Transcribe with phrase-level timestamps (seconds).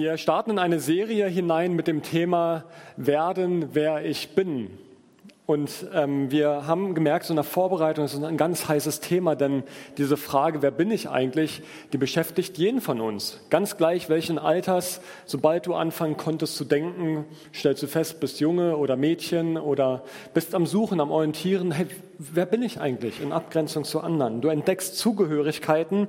[0.00, 2.66] Wir starten in eine Serie hinein mit dem Thema
[2.96, 4.70] Werden, wer ich bin.
[5.48, 9.62] Und ähm, wir haben gemerkt, so in der Vorbereitung ist ein ganz heißes Thema, denn
[9.96, 11.62] diese Frage, wer bin ich eigentlich,
[11.94, 13.40] die beschäftigt jeden von uns.
[13.48, 17.24] Ganz gleich welchen Alters, sobald du anfangen konntest zu denken,
[17.54, 21.86] stellst du fest, bist Junge oder Mädchen oder bist am Suchen, am Orientieren, hey,
[22.18, 24.42] wer bin ich eigentlich in Abgrenzung zu anderen?
[24.42, 26.08] Du entdeckst Zugehörigkeiten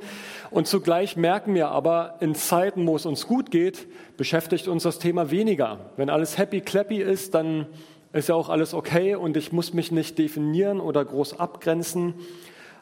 [0.52, 3.88] und zugleich merken wir aber, in Zeiten, wo es uns gut geht,
[4.18, 5.92] beschäftigt uns das Thema weniger.
[5.96, 7.68] Wenn alles happy clappy ist, dann
[8.14, 12.16] ist ja auch alles okay und ich muss mich nicht definieren oder groß abgrenzen.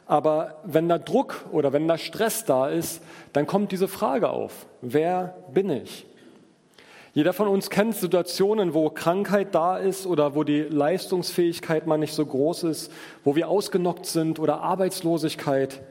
[0.06, 3.02] Aber wenn da Druck oder wenn da Stress da ist,
[3.34, 6.06] dann kommt diese Frage auf, wer bin ich?
[7.12, 12.14] Jeder von uns kennt Situationen, wo Krankheit da ist oder wo die Leistungsfähigkeit mal nicht
[12.14, 12.92] so groß ist,
[13.24, 15.82] wo wir ausgenockt sind oder Arbeitslosigkeit,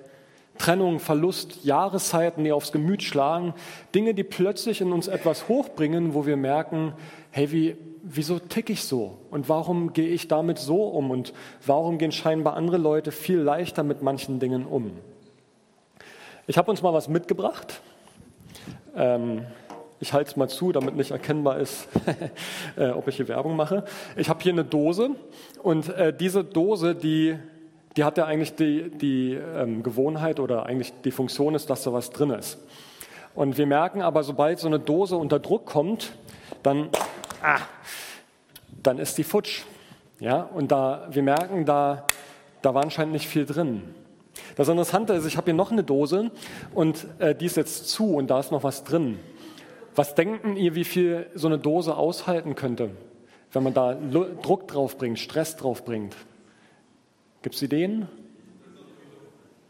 [0.57, 3.53] Trennung, Verlust, Jahreszeiten, die aufs Gemüt schlagen,
[3.93, 6.93] Dinge, die plötzlich in uns etwas hochbringen, wo wir merken,
[7.31, 7.75] hey, wie,
[8.09, 9.17] wieso tick ich so?
[9.31, 11.11] Und warum gehe ich damit so um?
[11.11, 11.33] Und
[11.65, 14.91] warum gehen scheinbar andere Leute viel leichter mit manchen Dingen um?
[16.47, 17.81] Ich habe uns mal was mitgebracht.
[18.95, 19.45] Ähm,
[19.99, 21.87] ich halte es mal zu, damit nicht erkennbar ist,
[22.77, 23.83] äh, ob ich hier Werbung mache.
[24.15, 25.11] Ich habe hier eine Dose
[25.63, 27.37] und äh, diese Dose, die,
[27.95, 31.93] die hat ja eigentlich die, die ähm, Gewohnheit oder eigentlich die Funktion ist, dass da
[31.93, 32.59] was drin ist.
[33.33, 36.13] Und wir merken aber, sobald so eine Dose unter Druck kommt,
[36.63, 36.89] dann
[37.47, 37.61] ah,
[38.83, 39.63] dann ist die futsch.
[40.19, 42.05] Ja, und da, wir merken, da,
[42.61, 43.95] da war anscheinend nicht viel drin.
[44.55, 46.31] Das Interessante ist, ich habe hier noch eine Dose
[46.73, 49.19] und äh, die ist jetzt zu und da ist noch was drin.
[49.95, 52.91] Was denken ihr, wie viel so eine Dose aushalten könnte,
[53.51, 56.15] wenn man da Druck drauf bringt, Stress drauf bringt?
[57.41, 58.07] Gibt es Ideen?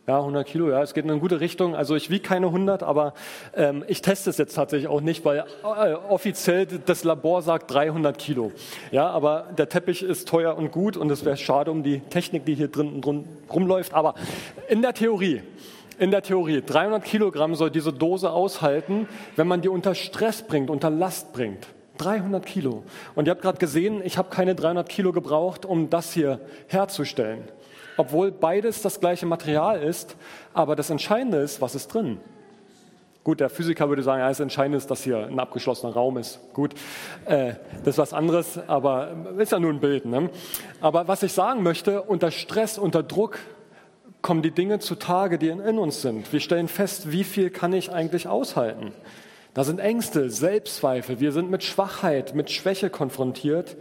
[0.09, 1.75] Ja, 100 Kilo, ja, es geht in eine gute Richtung.
[1.75, 3.13] Also ich wiege keine 100, aber
[3.53, 8.17] ähm, ich teste es jetzt tatsächlich auch nicht, weil äh, offiziell das Labor sagt 300
[8.17, 8.53] Kilo.
[8.91, 12.45] Ja, aber der Teppich ist teuer und gut und es wäre schade um die Technik,
[12.45, 13.93] die hier drin drum, rumläuft.
[13.93, 14.15] Aber
[14.69, 15.41] in der Theorie,
[15.99, 20.69] in der Theorie, 300 Kilogramm soll diese Dose aushalten, wenn man die unter Stress bringt,
[20.69, 21.67] unter Last bringt.
[21.97, 22.83] 300 Kilo.
[23.15, 27.43] Und ihr habt gerade gesehen, ich habe keine 300 Kilo gebraucht, um das hier herzustellen
[27.97, 30.15] obwohl beides das gleiche Material ist,
[30.53, 32.19] aber das Entscheidende ist, was ist drin.
[33.23, 36.39] Gut, der Physiker würde sagen, ja, das Entscheidende ist, dass hier ein abgeschlossener Raum ist.
[36.53, 36.73] Gut,
[37.25, 40.05] äh, das ist was anderes, aber ist ja nur ein Bild.
[40.05, 40.29] Ne?
[40.79, 43.39] Aber was ich sagen möchte, unter Stress, unter Druck
[44.21, 46.31] kommen die Dinge zutage, die in, in uns sind.
[46.31, 48.93] Wir stellen fest, wie viel kann ich eigentlich aushalten.
[49.57, 53.75] Da sind Ängste, Selbstzweifel, wir sind mit Schwachheit, mit Schwäche konfrontiert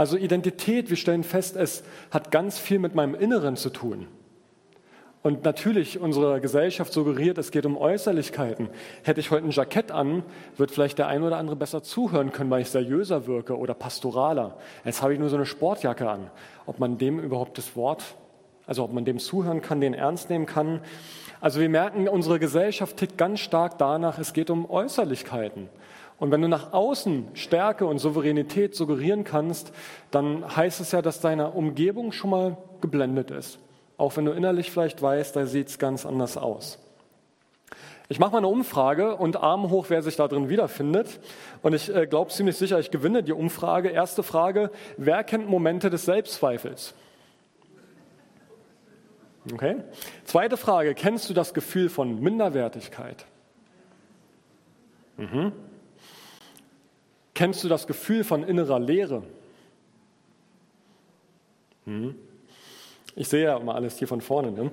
[0.00, 4.06] also Identität, wir stellen fest, es hat ganz viel mit meinem Inneren zu tun.
[5.22, 8.70] Und natürlich, unsere Gesellschaft suggeriert, es geht um Äußerlichkeiten.
[9.02, 10.22] Hätte ich heute ein Jackett an,
[10.56, 14.56] wird vielleicht der ein oder andere besser zuhören können, weil ich seriöser wirke oder pastoraler.
[14.86, 16.30] Jetzt habe ich nur so eine Sportjacke an.
[16.64, 18.02] Ob man dem überhaupt das Wort,
[18.66, 20.80] also ob man dem zuhören kann, den ernst nehmen kann.
[21.40, 25.68] Also wir merken, unsere Gesellschaft tickt ganz stark danach, es geht um Äußerlichkeiten.
[26.18, 29.72] Und wenn du nach außen Stärke und Souveränität suggerieren kannst,
[30.10, 33.58] dann heißt es ja, dass deine Umgebung schon mal geblendet ist.
[33.96, 36.78] Auch wenn du innerlich vielleicht weißt, da sieht es ganz anders aus.
[38.10, 41.20] Ich mache mal eine Umfrage und Arm hoch, wer sich da drin wiederfindet.
[41.62, 43.88] Und ich äh, glaube ziemlich sicher, ich gewinne die Umfrage.
[43.88, 46.92] Erste Frage, wer kennt Momente des Selbstzweifels?
[49.52, 49.76] Okay.
[50.24, 53.26] Zweite Frage, kennst du das Gefühl von Minderwertigkeit?
[55.16, 55.52] Mhm.
[57.34, 59.22] Kennst du das Gefühl von innerer Leere?
[61.86, 62.14] Hm.
[63.16, 64.52] Ich sehe ja immer alles hier von vorne.
[64.52, 64.70] Ne?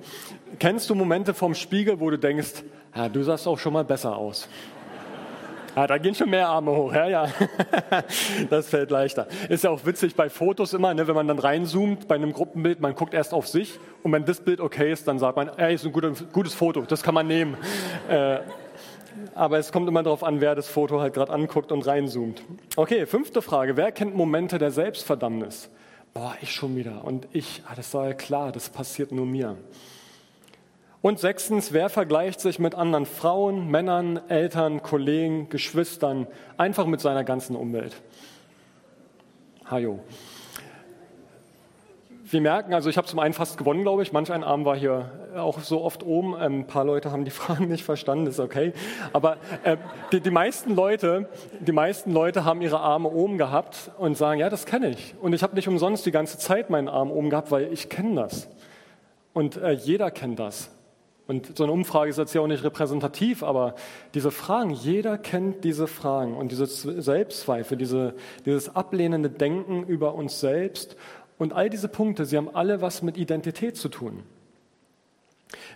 [0.58, 2.62] Kennst du Momente vom Spiegel, wo du denkst,
[2.94, 4.48] ja, du sahst auch schon mal besser aus?
[5.78, 7.28] Ja, da gehen schon mehr Arme hoch, ja, ja.
[8.50, 9.28] Das fällt leichter.
[9.48, 12.80] Ist ja auch witzig bei Fotos immer, ne, wenn man dann reinzoomt bei einem Gruppenbild,
[12.80, 15.76] man guckt erst auf sich und wenn das Bild okay ist, dann sagt man, ey,
[15.76, 17.56] ist ein gutes, gutes Foto, das kann man nehmen.
[18.08, 18.38] Äh,
[19.36, 22.42] aber es kommt immer darauf an, wer das Foto halt gerade anguckt und reinzoomt.
[22.74, 23.76] Okay, fünfte Frage.
[23.76, 25.70] Wer kennt Momente der Selbstverdammnis?
[26.12, 27.04] Boah, ich schon wieder.
[27.04, 29.56] Und ich, ah, das war ja klar, das passiert nur mir.
[31.08, 36.26] Und sechstens, wer vergleicht sich mit anderen Frauen, Männern, Eltern, Kollegen, Geschwistern,
[36.58, 37.96] einfach mit seiner ganzen Umwelt?
[39.70, 40.00] Hajo
[42.30, 44.12] wir merken, also ich habe zum einen fast gewonnen, glaube ich.
[44.12, 46.34] Manch ein Arm war hier auch so oft oben.
[46.38, 48.74] Ähm, ein paar Leute haben die Fragen nicht verstanden, ist okay.
[49.14, 49.78] Aber äh,
[50.12, 51.26] die, die, meisten Leute,
[51.58, 55.14] die meisten Leute haben ihre Arme oben gehabt und sagen, ja, das kenne ich.
[55.22, 58.16] Und ich habe nicht umsonst die ganze Zeit meinen Arm oben gehabt, weil ich kenne
[58.16, 58.46] das.
[59.32, 60.68] Und äh, jeder kennt das.
[61.28, 63.74] Und so eine Umfrage ist jetzt ja auch nicht repräsentativ, aber
[64.14, 68.14] diese Fragen, jeder kennt diese Fragen und diese Selbstzweifel, diese,
[68.46, 70.96] dieses ablehnende Denken über uns selbst
[71.36, 74.22] und all diese Punkte, sie haben alle was mit Identität zu tun.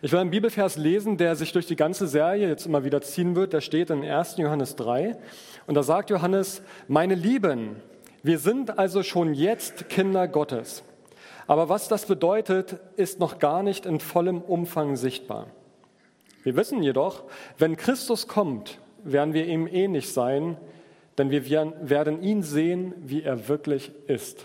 [0.01, 3.37] Ich will einen Bibelvers lesen, der sich durch die ganze Serie jetzt immer wieder ziehen
[3.37, 3.53] wird.
[3.53, 4.39] Der steht in 1.
[4.39, 5.17] Johannes 3.
[5.67, 7.77] Und da sagt Johannes, meine Lieben,
[8.23, 10.83] wir sind also schon jetzt Kinder Gottes.
[11.47, 15.49] Aber was das bedeutet, ist noch gar nicht in vollem Umfang sichtbar.
[16.43, 17.25] Wir wissen jedoch,
[17.59, 20.57] wenn Christus kommt, werden wir ihm ähnlich sein,
[21.19, 24.45] denn wir werden ihn sehen, wie er wirklich ist.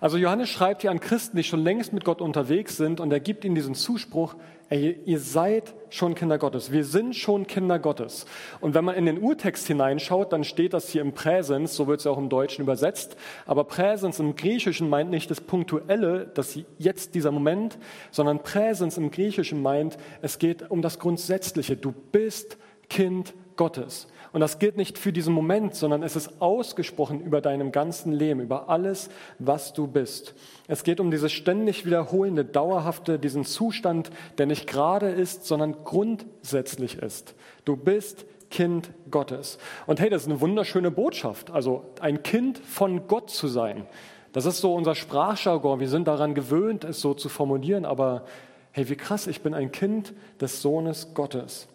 [0.00, 3.20] Also Johannes schreibt hier an Christen, die schon längst mit Gott unterwegs sind und er
[3.20, 4.34] gibt ihnen diesen Zuspruch,
[4.70, 8.24] ey, ihr seid schon Kinder Gottes, wir sind schon Kinder Gottes.
[8.62, 11.98] Und wenn man in den Urtext hineinschaut, dann steht das hier im Präsens, so wird
[11.98, 16.58] es ja auch im Deutschen übersetzt, aber Präsens im Griechischen meint nicht das Punktuelle, das
[16.78, 17.78] jetzt dieser Moment,
[18.10, 22.56] sondern Präsens im Griechischen meint, es geht um das Grundsätzliche, du bist
[22.88, 24.08] Kind Gottes.
[24.32, 28.40] Und das gilt nicht für diesen Moment, sondern es ist ausgesprochen über deinem ganzen Leben,
[28.40, 30.34] über alles, was du bist.
[30.68, 36.98] Es geht um dieses ständig wiederholende, dauerhafte, diesen Zustand, der nicht gerade ist, sondern grundsätzlich
[36.98, 37.34] ist.
[37.64, 39.58] Du bist Kind Gottes.
[39.86, 43.86] Und hey, das ist eine wunderschöne Botschaft, also ein Kind von Gott zu sein.
[44.32, 45.80] Das ist so unser Sprachjargon.
[45.80, 48.24] Wir sind daran gewöhnt, es so zu formulieren, aber
[48.72, 51.66] hey, wie krass, ich bin ein Kind des Sohnes Gottes.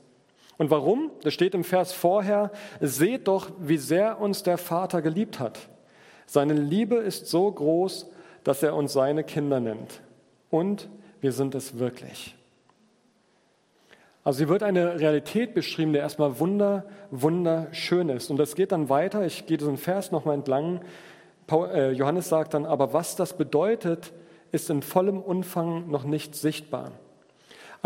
[0.58, 1.12] Und warum?
[1.24, 5.60] Das steht im Vers vorher, seht doch, wie sehr uns der Vater geliebt hat.
[6.26, 8.10] Seine Liebe ist so groß,
[8.44, 10.02] dass er uns seine Kinder nennt.
[10.50, 12.36] Und wir sind es wirklich.
[14.24, 18.32] Also hier wird eine Realität beschrieben, die erstmal wunder, wunderschön ist.
[18.32, 19.26] Und das geht dann weiter.
[19.26, 20.82] Ich gehe diesen Vers nochmal entlang.
[21.52, 24.14] Äh, Johannes sagt dann, aber was das bedeutet,
[24.52, 26.94] ist in vollem Umfang noch nicht sichtbar.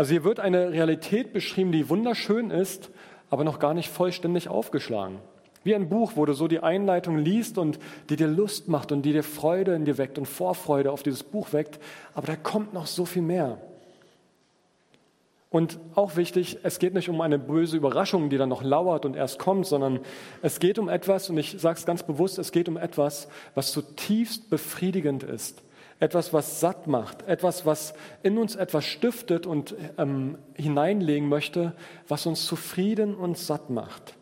[0.00, 2.88] Also hier wird eine Realität beschrieben, die wunderschön ist,
[3.28, 5.18] aber noch gar nicht vollständig aufgeschlagen.
[5.62, 9.02] Wie ein Buch, wo du so die Einleitung liest und die dir Lust macht und
[9.02, 11.80] die dir Freude in dir weckt und Vorfreude auf dieses Buch weckt,
[12.14, 13.58] aber da kommt noch so viel mehr.
[15.50, 19.16] Und auch wichtig, es geht nicht um eine böse Überraschung, die dann noch lauert und
[19.16, 20.00] erst kommt, sondern
[20.40, 23.70] es geht um etwas, und ich sage es ganz bewusst, es geht um etwas, was
[23.72, 25.62] zutiefst befriedigend ist
[26.00, 31.74] etwas, was satt macht, etwas, was in uns etwas stiftet und ähm, hineinlegen möchte,
[32.08, 34.14] was uns zufrieden und satt macht.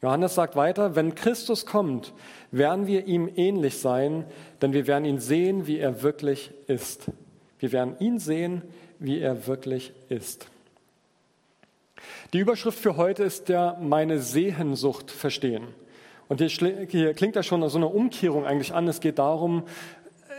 [0.00, 2.14] Johannes sagt weiter, wenn Christus kommt,
[2.50, 4.24] werden wir ihm ähnlich sein,
[4.62, 7.10] denn wir werden ihn sehen, wie er wirklich ist.
[7.58, 8.62] Wir werden ihn sehen,
[8.98, 10.46] wie er wirklich ist.
[12.32, 15.64] Die Überschrift für heute ist der Meine Sehensucht verstehen.
[16.28, 18.86] Und hier, klingt da schon so eine Umkehrung eigentlich an.
[18.86, 19.62] Es geht darum,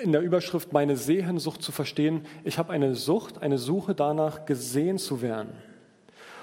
[0.02, 4.98] in der Überschrift meine Sehensucht zu verstehen, ich habe eine Sucht, eine Suche danach, gesehen
[4.98, 5.52] zu werden.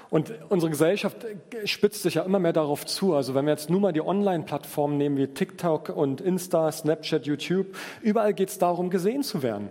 [0.09, 1.25] Und unsere Gesellschaft
[1.65, 3.13] spitzt sich ja immer mehr darauf zu.
[3.13, 7.75] Also wenn wir jetzt nur mal die Online-Plattformen nehmen wie TikTok und Insta, Snapchat, YouTube,
[8.01, 9.69] überall geht es darum, gesehen zu werden.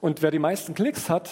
[0.00, 1.30] Und wer die meisten Klicks hat,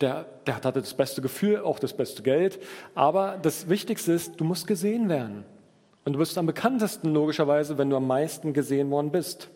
[0.00, 2.58] der, der hat das beste Gefühl, auch das beste Geld.
[2.96, 5.44] Aber das Wichtigste ist, du musst gesehen werden.
[6.04, 9.48] Und du bist am bekanntesten logischerweise, wenn du am meisten gesehen worden bist.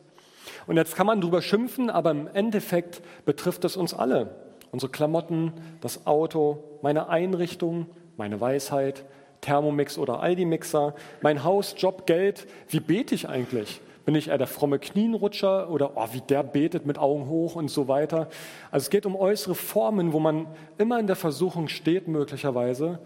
[0.66, 4.34] Und jetzt kann man drüber schimpfen, aber im Endeffekt betrifft es uns alle.
[4.70, 7.86] Unsere Klamotten, das Auto, meine Einrichtung,
[8.16, 9.04] meine Weisheit,
[9.40, 12.46] Thermomix oder Aldi-Mixer, mein Haus, Job, Geld.
[12.68, 13.80] Wie bete ich eigentlich?
[14.04, 17.70] Bin ich eher der fromme Knienrutscher oder oh, wie der betet mit Augen hoch und
[17.70, 18.28] so weiter?
[18.70, 20.46] Also es geht um äußere Formen, wo man
[20.78, 23.00] immer in der Versuchung steht, möglicherweise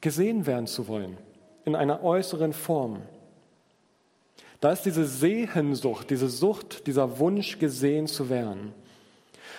[0.00, 1.18] gesehen werden zu wollen,
[1.64, 3.02] in einer äußeren Form.
[4.60, 8.74] Da ist diese Sehensucht, diese Sucht, dieser Wunsch, gesehen zu werden.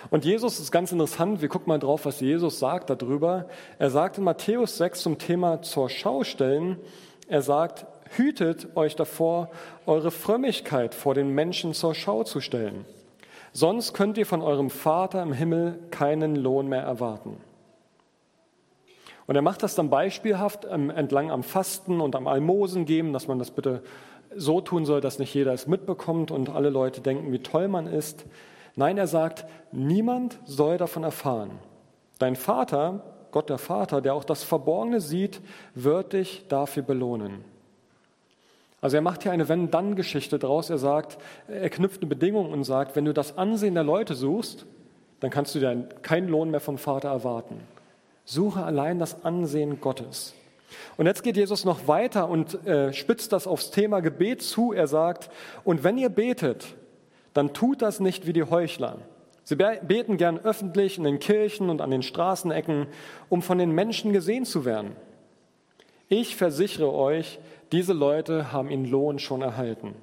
[0.09, 1.41] Und Jesus ist ganz interessant.
[1.41, 3.47] Wir gucken mal drauf, was Jesus sagt darüber.
[3.77, 6.77] Er sagt in Matthäus 6 zum Thema zur Schau stellen,
[7.27, 9.49] er sagt, hütet euch davor,
[9.85, 12.85] eure Frömmigkeit vor den Menschen zur Schau zu stellen.
[13.53, 17.37] Sonst könnt ihr von eurem Vater im Himmel keinen Lohn mehr erwarten.
[19.31, 23.29] Und er macht das dann beispielhaft ähm, entlang am Fasten und am Almosen geben, dass
[23.29, 23.81] man das bitte
[24.35, 27.87] so tun soll, dass nicht jeder es mitbekommt und alle Leute denken, wie toll man
[27.87, 28.25] ist.
[28.75, 31.51] Nein, er sagt, niemand soll davon erfahren.
[32.19, 35.39] Dein Vater, Gott der Vater, der auch das Verborgene sieht,
[35.75, 37.45] wird dich dafür belohnen.
[38.81, 40.69] Also er macht hier eine Wenn-Dann-Geschichte draus.
[40.69, 44.65] Er sagt, er knüpft eine Bedingung und sagt, wenn du das Ansehen der Leute suchst,
[45.21, 47.61] dann kannst du dir keinen Lohn mehr vom Vater erwarten.
[48.25, 50.33] Suche allein das Ansehen Gottes.
[50.97, 54.73] Und jetzt geht Jesus noch weiter und äh, spitzt das aufs Thema Gebet zu.
[54.73, 55.29] Er sagt,
[55.63, 56.75] und wenn ihr betet,
[57.33, 58.99] dann tut das nicht wie die Heuchler.
[59.43, 62.87] Sie beten gern öffentlich in den Kirchen und an den Straßenecken,
[63.29, 64.95] um von den Menschen gesehen zu werden.
[66.07, 67.39] Ich versichere euch,
[67.71, 69.95] diese Leute haben ihren Lohn schon erhalten.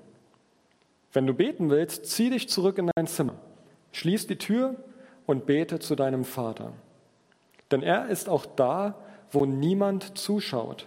[1.13, 3.35] Wenn du beten willst, zieh dich zurück in dein Zimmer,
[3.93, 4.75] schließ die Tür
[5.27, 6.73] und bete zu deinem Vater.
[7.71, 8.95] Denn er ist auch da,
[9.31, 10.87] wo niemand zuschaut.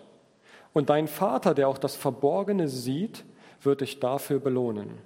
[0.74, 3.24] Und dein Vater, der auch das Verborgene sieht,
[3.62, 4.98] wird dich dafür belohnen.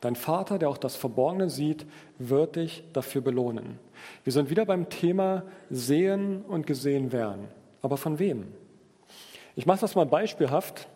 [0.00, 1.86] Dein Vater, der auch das Verborgene sieht,
[2.18, 3.78] wird dich dafür belohnen.
[4.24, 7.48] Wir sind wieder beim Thema sehen und gesehen werden.
[7.82, 8.52] Aber von wem?
[9.56, 10.86] Ich mache das mal beispielhaft.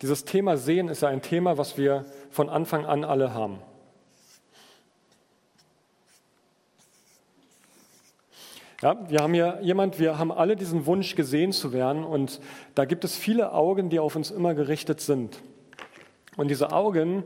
[0.00, 3.58] Dieses Thema Sehen ist ja ein Thema, was wir von Anfang an alle haben.
[8.82, 12.40] Ja, wir haben hier jemand, wir haben alle diesen Wunsch, gesehen zu werden und
[12.74, 15.38] da gibt es viele Augen, die auf uns immer gerichtet sind.
[16.38, 17.24] Und diese Augen,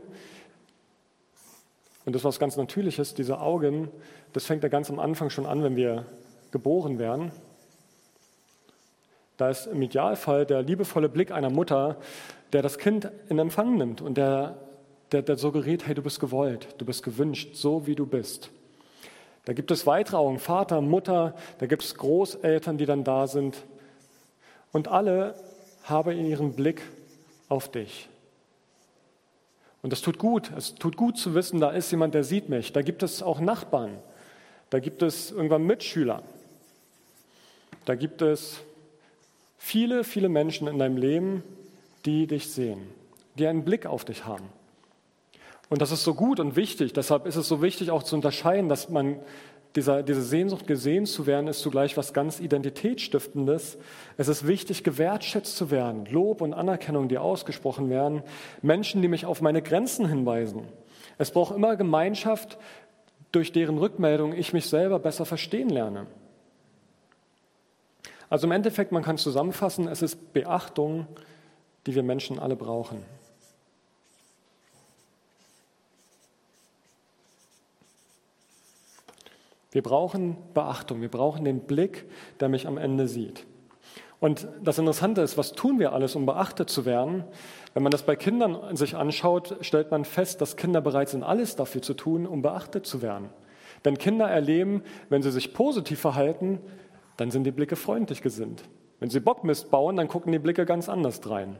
[2.05, 3.87] und das ist was ganz Natürliches, diese Augen,
[4.33, 6.05] das fängt ja ganz am Anfang schon an, wenn wir
[6.51, 7.31] geboren werden.
[9.37, 11.95] Da ist im Idealfall der liebevolle Blick einer Mutter,
[12.51, 14.57] der das Kind in Empfang nimmt und der,
[15.13, 18.51] der, der suggeriert, hey, du bist gewollt, du bist gewünscht, so wie du bist.
[19.45, 23.55] Da gibt es weitere Augen, Vater, Mutter, da gibt es Großeltern, die dann da sind.
[24.71, 25.35] Und alle
[25.83, 26.81] haben ihren Blick
[27.47, 28.09] auf dich.
[29.83, 30.51] Und das tut gut.
[30.57, 32.73] Es tut gut zu wissen, da ist jemand, der sieht mich.
[32.73, 33.99] Da gibt es auch Nachbarn.
[34.71, 36.23] Da gibt es irgendwann Mitschüler.
[37.85, 38.61] Da gibt es
[39.59, 41.43] viele, viele Menschen in deinem Leben,
[42.05, 42.81] die dich sehen,
[43.37, 44.49] die einen Blick auf dich haben.
[45.69, 46.93] Und das ist so gut und wichtig.
[46.93, 49.19] Deshalb ist es so wichtig, auch zu unterscheiden, dass man
[49.75, 53.77] dieser, diese Sehnsucht, gesehen zu werden, ist zugleich was ganz Identitätsstiftendes.
[54.17, 58.23] Es ist wichtig, gewertschätzt zu werden, Lob und Anerkennung, die ausgesprochen werden,
[58.61, 60.63] Menschen, die mich auf meine Grenzen hinweisen.
[61.17, 62.57] Es braucht immer Gemeinschaft,
[63.31, 66.07] durch deren Rückmeldung ich mich selber besser verstehen lerne.
[68.29, 71.05] Also im Endeffekt, man kann zusammenfassen, es ist Beachtung,
[71.85, 73.03] die wir Menschen alle brauchen.
[79.75, 82.05] Wir brauchen Beachtung, wir brauchen den Blick,
[82.39, 83.45] der mich am Ende sieht.
[84.21, 87.25] Und das Interessante ist, was tun wir alles, um beachtet zu werden?
[87.73, 91.57] Wenn man das bei Kindern sich anschaut, stellt man fest, dass Kinder bereit sind, alles
[91.57, 93.31] dafür zu tun, um beachtet zu werden.
[93.83, 96.59] Denn Kinder erleben, wenn sie sich positiv verhalten,
[97.17, 98.63] dann sind die Blicke freundlich gesinnt.
[99.01, 101.59] Wenn sie Bockmist bauen, dann gucken die Blicke ganz anders drein.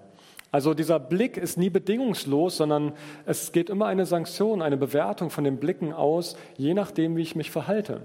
[0.56, 2.94] Also dieser Blick ist nie bedingungslos, sondern
[3.26, 7.36] es geht immer eine Sanktion, eine Bewertung von den Blicken aus, je nachdem, wie ich
[7.36, 8.04] mich verhalte.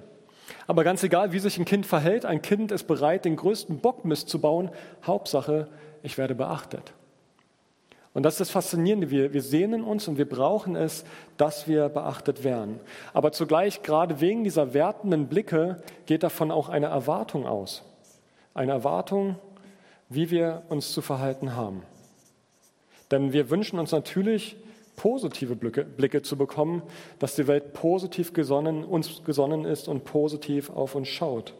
[0.66, 4.28] Aber ganz egal, wie sich ein Kind verhält, ein Kind ist bereit, den größten Bockmist
[4.28, 4.72] zu bauen.
[5.06, 5.68] Hauptsache,
[6.02, 6.92] ich werde beachtet.
[8.14, 9.12] Und das ist das Faszinierende.
[9.12, 11.04] Wir, wir sehnen uns und wir brauchen es,
[11.36, 12.80] dass wir beachtet werden.
[13.12, 17.84] Aber zugleich, gerade wegen dieser wertenden Blicke, geht davon auch eine Erwartung aus.
[18.54, 19.36] Eine Erwartung,
[20.08, 21.84] wie wir uns zu verhalten haben.
[23.10, 24.56] Denn wir wünschen uns natürlich,
[24.96, 26.82] positive Blicke, Blicke, zu bekommen,
[27.18, 31.54] dass die Welt positiv gesonnen, uns gesonnen ist und positiv auf uns schaut.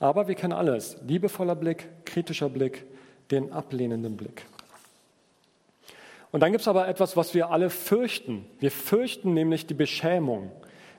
[0.00, 0.96] Aber wir kennen alles.
[1.06, 2.84] Liebevoller Blick, kritischer Blick,
[3.30, 4.46] den ablehnenden Blick.
[6.32, 8.46] Und dann gibt es aber etwas, was wir alle fürchten.
[8.58, 10.50] Wir fürchten nämlich die Beschämung.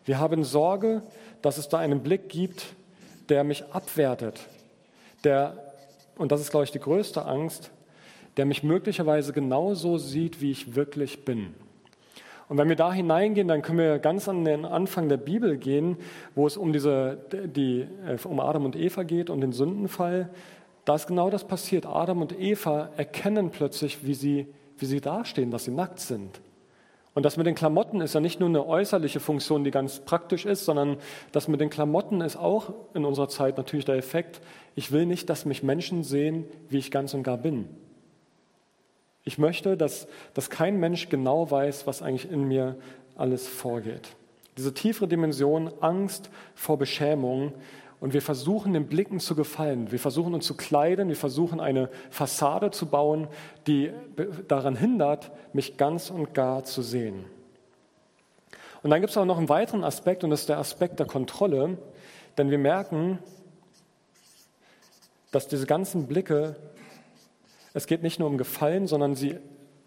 [0.06, 1.02] Wir haben Sorge,
[1.42, 2.75] dass es da einen Blick gibt,
[3.30, 4.48] der mich abwertet,
[5.24, 5.74] der,
[6.18, 7.72] und das ist, glaube ich, die größte Angst,
[8.38, 11.54] der mich möglicherweise genauso sieht, wie ich wirklich bin.
[12.50, 15.98] Und wenn wir da hineingehen, dann können wir ganz an den Anfang der Bibel gehen,
[16.36, 20.30] wo es um, diese, die, äh, um Adam und Eva geht und den Sündenfall.
[20.86, 21.86] Da ist genau das passiert.
[21.86, 24.48] Adam und Eva erkennen plötzlich, wie sie,
[24.78, 26.42] wie sie dastehen, dass sie nackt sind.
[27.16, 30.46] Und das mit den Klamotten ist ja nicht nur eine äußerliche Funktion, die ganz praktisch
[30.46, 30.98] ist, sondern
[31.32, 34.42] das mit den Klamotten ist auch in unserer Zeit natürlich der Effekt,
[34.75, 37.70] ich will nicht, dass mich Menschen sehen, wie ich ganz und gar bin.
[39.25, 42.75] Ich möchte, dass, dass kein Mensch genau weiß, was eigentlich in mir
[43.15, 44.15] alles vorgeht.
[44.58, 47.53] Diese tiefere Dimension, Angst vor Beschämung.
[48.00, 49.92] Und wir versuchen, den Blicken zu gefallen.
[49.92, 51.08] Wir versuchen uns zu kleiden.
[51.08, 53.30] Wir versuchen, eine Fassade zu bauen,
[53.65, 53.92] die
[54.50, 57.24] daran hindert, mich ganz und gar zu sehen.
[58.84, 61.08] Und dann gibt es auch noch einen weiteren Aspekt, und das ist der Aspekt der
[61.08, 61.77] Kontrolle.
[62.38, 63.20] Denn wir merken,
[65.32, 66.58] dass diese ganzen Blicke
[67.74, 69.38] es geht nicht nur um Gefallen, sondern sie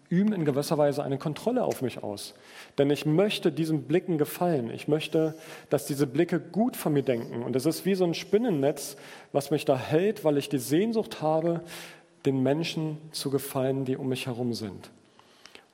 [0.09, 2.33] üben in gewisser Weise eine Kontrolle auf mich aus.
[2.77, 4.69] Denn ich möchte diesen Blicken gefallen.
[4.69, 5.35] Ich möchte,
[5.69, 7.43] dass diese Blicke gut von mir denken.
[7.43, 8.95] Und es ist wie so ein Spinnennetz,
[9.33, 11.61] was mich da hält, weil ich die Sehnsucht habe,
[12.25, 14.89] den Menschen zu gefallen, die um mich herum sind.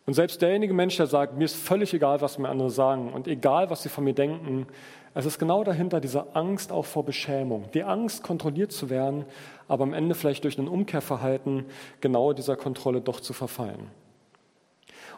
[0.06, 3.28] Und selbst derjenige Mensch, der sagt, mir ist völlig egal, was mir andere sagen und
[3.28, 4.68] egal, was sie von mir denken,
[5.16, 9.26] es ist genau dahinter diese Angst auch vor Beschämung, die Angst, kontrolliert zu werden,
[9.68, 11.66] aber am Ende vielleicht durch ein Umkehrverhalten
[12.02, 13.92] genau dieser Kontrolle doch zu verfallen.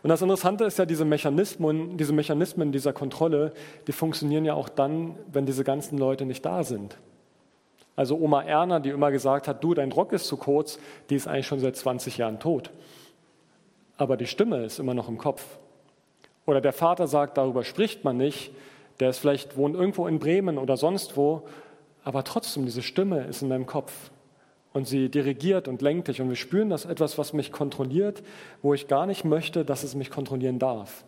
[0.04, 3.54] Und das Interessante ist ja, diese Mechanismen, diese Mechanismen dieser Kontrolle,
[3.88, 6.98] die funktionieren ja auch dann, wenn diese ganzen Leute nicht da sind.
[7.96, 10.78] Also Oma Erna, die immer gesagt hat, du, dein Rock ist zu kurz,
[11.10, 12.72] die ist eigentlich schon seit 20 Jahren tot.
[13.98, 15.58] Aber die Stimme ist immer noch im Kopf.
[16.46, 18.52] Oder der Vater sagt, darüber spricht man nicht,
[19.00, 21.44] der ist vielleicht wohnt irgendwo in Bremen oder sonst wo,
[22.04, 24.12] aber trotzdem diese Stimme ist in deinem Kopf
[24.74, 28.24] und sie dirigiert und lenkt dich und wir spüren das etwas, was mich kontrolliert,
[28.62, 31.06] wo ich gar nicht möchte, dass es mich kontrollieren darf.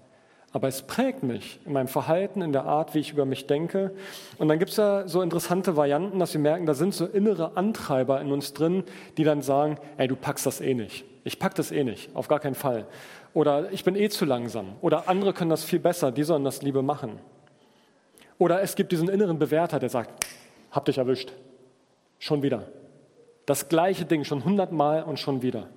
[0.54, 3.92] Aber es prägt mich in meinem Verhalten, in der Art, wie ich über mich denke.
[4.38, 7.58] Und dann gibt es ja so interessante Varianten, dass wir merken, da sind so innere
[7.58, 8.84] Antreiber in uns drin,
[9.18, 11.06] die dann sagen, ey, du packst das eh nicht.
[11.26, 12.88] Ich pack das eh nicht, auf gar keinen Fall.
[13.34, 14.78] Oder ich bin eh zu langsam.
[14.80, 17.20] Oder andere können das viel besser, die sollen das Liebe machen.
[18.40, 20.26] Oder es gibt diesen inneren Bewerter, der sagt,
[20.72, 21.34] hab dich erwischt.
[22.20, 22.68] Schon wieder.
[23.46, 25.70] Das gleiche Ding, schon hundertmal und schon wieder.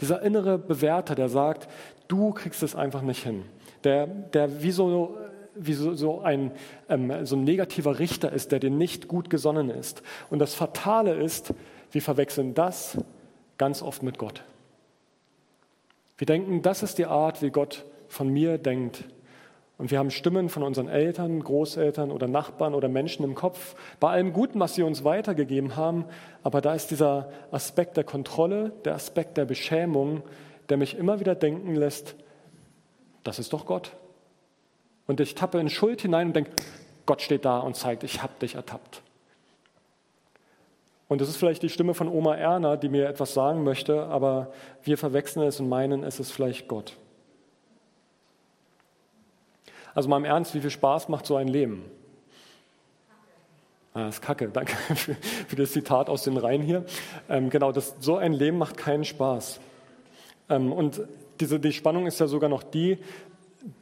[0.00, 1.68] Dieser innere Bewerter, der sagt,
[2.06, 3.44] du kriegst es einfach nicht hin.
[3.84, 5.16] Der, der wie so,
[5.54, 6.52] wie so, so ein,
[6.88, 10.02] ähm, so ein negativer Richter ist, der dir nicht gut gesonnen ist.
[10.30, 11.52] Und das Fatale ist,
[11.90, 12.98] wir verwechseln das
[13.56, 14.44] ganz oft mit Gott.
[16.16, 19.04] Wir denken, das ist die Art, wie Gott von mir denkt
[19.78, 24.10] und wir haben Stimmen von unseren Eltern, Großeltern oder Nachbarn oder Menschen im Kopf, bei
[24.10, 26.04] allem Guten, was sie uns weitergegeben haben.
[26.42, 30.22] Aber da ist dieser Aspekt der Kontrolle, der Aspekt der Beschämung,
[30.68, 32.16] der mich immer wieder denken lässt,
[33.22, 33.92] das ist doch Gott.
[35.06, 36.50] Und ich tappe in Schuld hinein und denke,
[37.06, 39.02] Gott steht da und zeigt, ich habe dich ertappt.
[41.06, 44.52] Und das ist vielleicht die Stimme von Oma Erna, die mir etwas sagen möchte, aber
[44.82, 46.96] wir verwechseln es und meinen, es ist vielleicht Gott.
[49.98, 51.84] Also mal im Ernst, wie viel Spaß macht so ein Leben?
[53.94, 56.84] Ah, das ist kacke, danke für, für das Zitat aus den Reihen hier.
[57.28, 59.58] Ähm, genau, das, so ein Leben macht keinen Spaß.
[60.50, 61.02] Ähm, und
[61.40, 62.98] diese, die Spannung ist ja sogar noch die,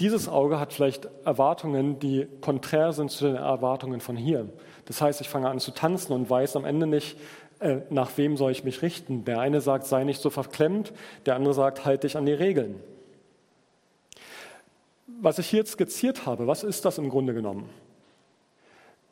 [0.01, 4.49] dieses Auge hat vielleicht Erwartungen, die konträr sind zu den Erwartungen von hier.
[4.87, 7.19] Das heißt, ich fange an zu tanzen und weiß am Ende nicht,
[7.59, 9.27] äh, nach wem soll ich mich richten.
[9.27, 10.95] Der eine sagt, sei nicht so verklemmt,
[11.27, 12.81] der andere sagt, halte dich an die Regeln
[15.21, 17.69] was ich hier skizziert habe, was ist das im Grunde genommen?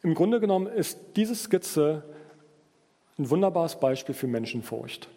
[0.03, 2.03] Im Grunde genommen ist diese Skizze
[3.19, 5.09] ein wunderbares Beispiel für Menschenfurcht.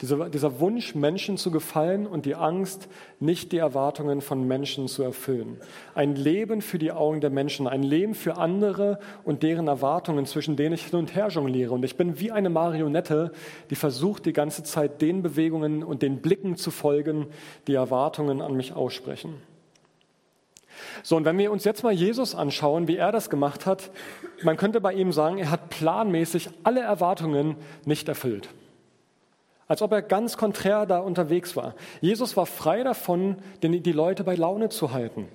[0.00, 2.88] Dieser, dieser, Wunsch, Menschen zu gefallen und die Angst,
[3.20, 5.58] nicht die Erwartungen von Menschen zu erfüllen.
[5.94, 10.56] Ein Leben für die Augen der Menschen, ein Leben für andere und deren Erwartungen, zwischen
[10.56, 11.72] denen ich hin und her jongliere.
[11.72, 13.30] Und ich bin wie eine Marionette,
[13.70, 17.26] die versucht, die ganze Zeit den Bewegungen und den Blicken zu folgen,
[17.68, 19.34] die Erwartungen an mich aussprechen.
[21.02, 23.90] So, und wenn wir uns jetzt mal Jesus anschauen, wie er das gemacht hat,
[24.42, 28.48] man könnte bei ihm sagen, er hat planmäßig alle Erwartungen nicht erfüllt.
[29.66, 31.74] Als ob er ganz konträr da unterwegs war.
[32.00, 35.28] Jesus war frei davon, die Leute bei Laune zu halten.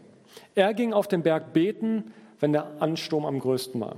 [0.55, 3.95] Er ging auf den Berg beten, wenn der Ansturm am größten war.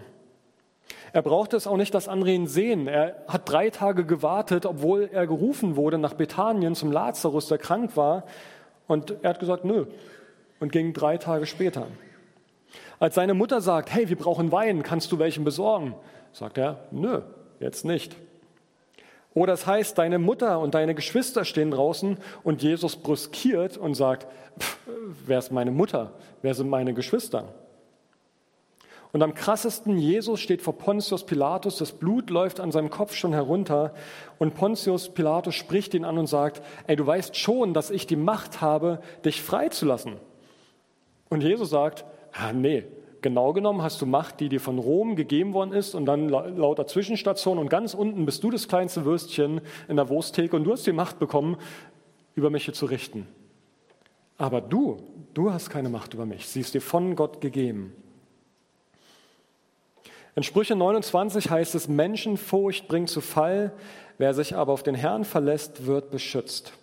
[1.14, 2.88] Er brauchte es auch nicht, dass andere ihn sehen.
[2.88, 7.98] Er hat drei Tage gewartet, obwohl er gerufen wurde nach Bethanien zum Lazarus, der krank
[7.98, 8.24] war.
[8.88, 9.88] Und er hat gesagt, nö,
[10.60, 11.88] und ging drei Tage später.
[13.00, 15.96] Als seine Mutter sagt, hey, wir brauchen Wein, kannst du welchen besorgen?
[16.32, 17.22] Sagt er, nö,
[17.60, 18.16] jetzt nicht.
[19.34, 24.28] Oder es heißt, deine Mutter und deine Geschwister stehen draußen und Jesus brüskiert und sagt,
[25.26, 26.14] wer ist meine Mutter?
[26.42, 27.54] Wer sind meine Geschwister?
[29.14, 33.34] Und am krassesten, Jesus steht vor Pontius Pilatus, das Blut läuft an seinem Kopf schon
[33.34, 33.94] herunter
[34.40, 38.16] und Pontius Pilatus spricht ihn an und sagt, ey, du weißt schon, dass ich die
[38.16, 40.16] Macht habe, dich freizulassen.
[41.30, 42.86] Und Jesus sagt, ah, nee,
[43.22, 46.88] genau genommen hast du Macht, die dir von Rom gegeben worden ist und dann lauter
[46.88, 50.86] Zwischenstationen und ganz unten bist du das kleinste Würstchen in der Wursttheke und du hast
[50.88, 51.58] die Macht bekommen,
[52.36, 53.28] über mich hier zu richten.
[54.38, 54.98] Aber du,
[55.34, 56.48] du hast keine Macht über mich.
[56.48, 57.94] Sie ist dir von Gott gegeben.
[60.36, 63.74] In Sprüche 29 heißt es, Menschenfurcht bringt zu Fall,
[64.18, 66.74] wer sich aber auf den Herrn verlässt, wird beschützt.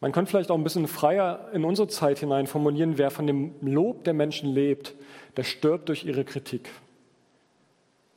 [0.00, 3.54] Man könnte vielleicht auch ein bisschen freier in unsere Zeit hinein formulieren, wer von dem
[3.60, 4.94] Lob der Menschen lebt,
[5.36, 6.70] der stirbt durch ihre Kritik.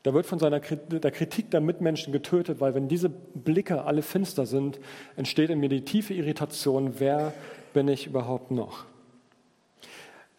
[0.06, 4.46] Der wird von seiner, der Kritik der Mitmenschen getötet, weil wenn diese Blicke alle finster
[4.46, 4.80] sind,
[5.16, 7.34] entsteht in mir die tiefe Irritation, wer
[7.74, 8.86] bin ich überhaupt noch?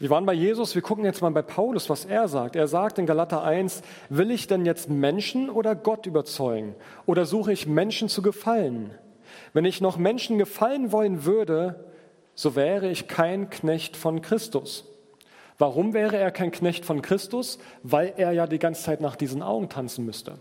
[0.01, 2.57] Wir waren bei Jesus, wir gucken jetzt mal bei Paulus, was er sagt.
[2.57, 6.75] Er sagt in Galater 1, will ich denn jetzt Menschen oder Gott überzeugen?
[7.07, 8.91] Oder suche ich Menschen zu gefallen?
[9.53, 11.85] Wenn ich noch Menschen gefallen wollen würde,
[12.35, 14.85] so wäre ich kein Knecht von Christus.
[15.59, 17.59] Warum wäre er kein Knecht von Christus?
[17.83, 20.35] Weil er ja die ganze Zeit nach diesen Augen tanzen müsste.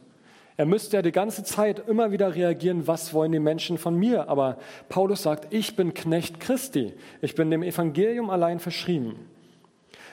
[0.57, 4.29] Er müsste ja die ganze Zeit immer wieder reagieren, was wollen die Menschen von mir?
[4.29, 4.57] Aber
[4.89, 6.93] Paulus sagt, ich bin Knecht Christi.
[7.21, 9.15] Ich bin dem Evangelium allein verschrieben.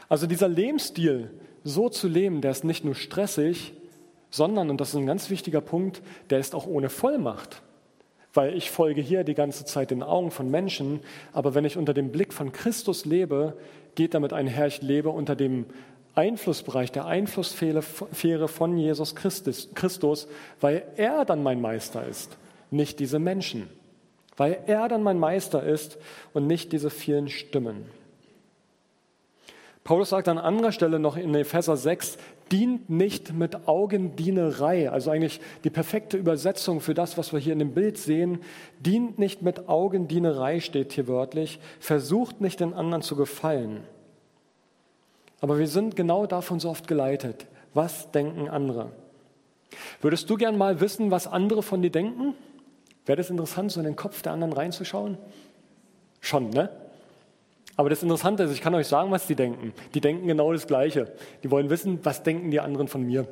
[0.09, 1.31] Also dieser Lebensstil,
[1.65, 3.75] so zu leben, der ist nicht nur stressig,
[4.31, 7.63] sondern, und das ist ein ganz wichtiger Punkt, der ist auch ohne Vollmacht.
[8.35, 11.01] Weil ich folge hier die ganze Zeit den Augen von Menschen,
[11.33, 13.57] aber wenn ich unter dem Blick von Christus lebe,
[13.95, 15.67] geht damit einher, ich lebe unter dem
[16.15, 20.29] Einflussbereich, der Einflusssphäre von Jesus Christus, Christus,
[20.61, 22.37] weil er dann mein Meister ist,
[22.71, 23.69] nicht diese Menschen.
[24.37, 25.99] Weil er dann mein Meister ist
[26.33, 27.87] und nicht diese vielen Stimmen.
[29.85, 32.19] Paulus sagt an anderer Stelle noch in Epheser 6,
[32.51, 37.59] dient nicht mit Augendienerei, also eigentlich die perfekte Übersetzung für das, was wir hier in
[37.59, 38.41] dem Bild sehen,
[38.81, 43.81] dient nicht mit Augendienerei, steht hier wörtlich, versucht nicht den anderen zu gefallen.
[45.41, 47.47] Aber wir sind genau davon so oft geleitet.
[47.75, 48.91] Was denken andere?
[50.01, 52.35] Würdest du gern mal wissen, was andere von dir denken?
[53.07, 55.19] Wäre das interessant, so in den Kopf der anderen reinzuschauen?
[56.21, 56.71] Schon, ne?
[57.79, 59.73] Aber das Interessante ist, ich kann euch sagen, was die denken.
[59.95, 61.13] Die denken genau das Gleiche.
[61.45, 63.29] Die wollen wissen, was denken die anderen von mir.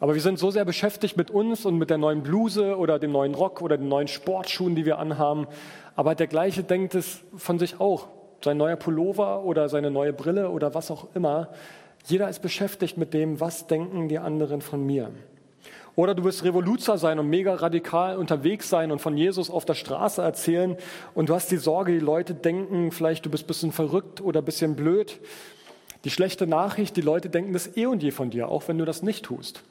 [0.00, 3.12] Aber wir sind so sehr beschäftigt mit uns und mit der neuen Bluse oder dem
[3.12, 5.46] neuen Rock oder den neuen Sportschuhen, die wir anhaben.
[5.94, 8.08] Aber der gleiche denkt es von sich auch
[8.42, 11.50] sein neuer Pullover oder seine neue Brille oder was auch immer.
[12.04, 15.12] Jeder ist beschäftigt mit dem, was denken die anderen von mir.
[15.98, 19.74] Oder du wirst Revoluzer sein und mega radikal unterwegs sein und von Jesus auf der
[19.74, 20.76] Straße erzählen
[21.12, 24.40] und du hast die Sorge, die Leute denken, vielleicht du bist ein bisschen verrückt oder
[24.40, 25.18] ein bisschen blöd.
[26.04, 28.84] Die schlechte Nachricht, die Leute denken das eh und je von dir, auch wenn du
[28.84, 29.64] das nicht tust.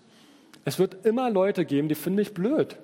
[0.66, 2.76] Es wird immer Leute geben, die finden dich blöd.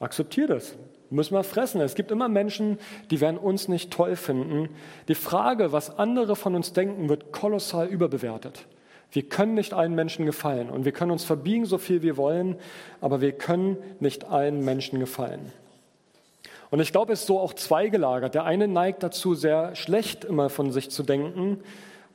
[0.00, 0.74] Akzeptier das
[1.08, 1.80] müssen wir fressen.
[1.80, 2.78] Es gibt immer Menschen,
[3.12, 4.70] die werden uns nicht toll finden.
[5.06, 8.66] Die Frage, was andere von uns denken, wird kolossal überbewertet.
[9.12, 12.56] Wir können nicht allen Menschen gefallen und wir können uns verbiegen, so viel wir wollen,
[13.02, 15.52] aber wir können nicht allen Menschen gefallen.
[16.70, 18.34] Und ich glaube, es ist so auch zweigelagert.
[18.34, 21.58] Der eine neigt dazu, sehr schlecht immer von sich zu denken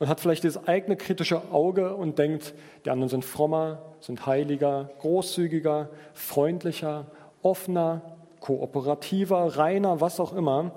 [0.00, 4.90] und hat vielleicht dieses eigene kritische Auge und denkt, die anderen sind frommer, sind heiliger,
[4.98, 7.06] großzügiger, freundlicher,
[7.42, 8.02] offener,
[8.40, 10.72] kooperativer, reiner, was auch immer.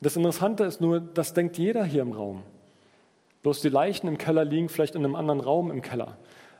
[0.00, 2.44] Das Interessante ist nur, das denkt jeder hier im Raum.
[3.42, 6.16] Bloß die Leichen im Keller liegen vielleicht in einem anderen Raum im Keller.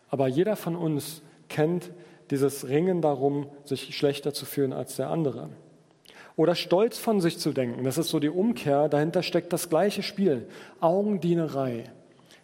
[0.08, 1.90] Aber jeder von uns kennt
[2.30, 5.50] dieses Ringen darum, sich schlechter zu fühlen als der andere.
[6.36, 10.02] Oder stolz von sich zu denken, das ist so die Umkehr, dahinter steckt das gleiche
[10.02, 10.48] Spiel,
[10.80, 11.84] Augendienerei.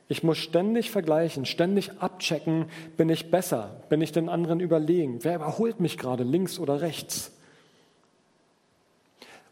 [0.09, 5.37] Ich muss ständig vergleichen, ständig abchecken, bin ich besser, bin ich den anderen überlegen, wer
[5.37, 7.38] überholt mich gerade links oder rechts.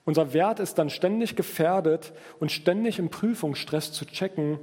[0.06, 4.58] Unser Wert ist dann ständig gefährdet und ständig im Prüfungsstress zu checken,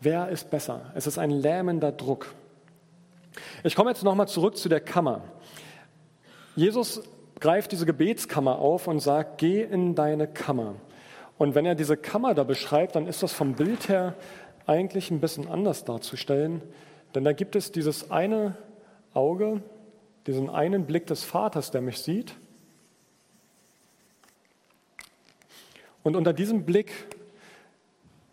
[0.00, 0.92] wer ist besser.
[0.94, 2.34] Es ist ein lähmender Druck.
[3.62, 5.22] Ich komme jetzt nochmal zurück zu der Kammer.
[6.56, 7.02] Jesus
[7.40, 10.74] greift diese Gebetskammer auf und sagt, geh in deine Kammer.
[11.38, 14.14] Und wenn er diese Kammer da beschreibt, dann ist das vom Bild her
[14.66, 16.62] eigentlich ein bisschen anders darzustellen,
[17.14, 18.56] denn da gibt es dieses eine
[19.12, 19.62] Auge,
[20.26, 22.34] diesen einen Blick des Vaters, der mich sieht.
[26.04, 26.92] Und unter diesem Blick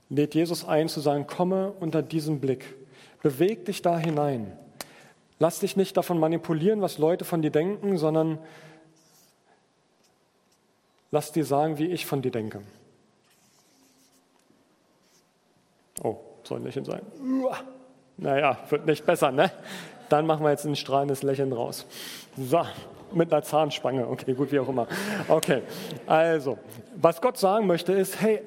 [0.09, 2.75] lädt Jesus ein zu sagen, komme unter diesem Blick,
[3.23, 4.51] beweg dich da hinein.
[5.39, 8.37] Lass dich nicht davon manipulieren, was Leute von dir denken, sondern
[11.09, 12.61] lass dir sagen, wie ich von dir denke.
[16.03, 17.01] Oh, soll ein Lächeln sein.
[18.17, 19.51] Naja, wird nicht besser, ne?
[20.09, 21.85] Dann machen wir jetzt ein strahlendes Lächeln raus.
[22.37, 22.65] So,
[23.13, 24.07] mit einer Zahnspange.
[24.07, 24.87] Okay, gut, wie auch immer.
[25.27, 25.61] Okay,
[26.05, 26.57] also,
[26.95, 28.41] was Gott sagen möchte ist, hey,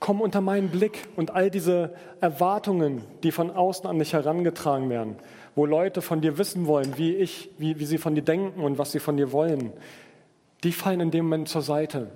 [0.00, 5.16] komm unter meinen Blick und all diese Erwartungen, die von außen an dich herangetragen werden,
[5.54, 8.78] wo Leute von dir wissen wollen, wie ich, wie, wie sie von dir denken und
[8.78, 9.72] was sie von dir wollen,
[10.64, 12.08] die fallen in dem Moment zur Seite.